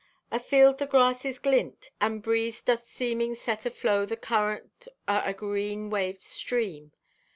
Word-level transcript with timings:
"Afield 0.31 0.79
the 0.79 0.87
grasses 0.87 1.37
glint, 1.37 1.91
and 2.01 2.23
breeze 2.23 2.63
doth 2.63 2.87
seeming 2.87 3.35
set 3.35 3.67
aflow 3.67 4.07
the 4.07 4.17
current 4.17 4.87
o' 5.07 5.21
a 5.23 5.31
green 5.31 5.91
waved 5.91 6.23
stream. 6.23 6.91